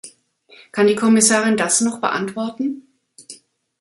Kann 0.71 0.87
die 0.87 0.95
Kommissarin 0.95 1.57
das 1.57 1.79
noch 1.81 2.01
beantworten? 2.01 2.87